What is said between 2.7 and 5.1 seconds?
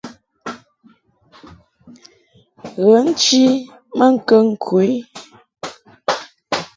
Ghə nchi maŋkəŋ ku i.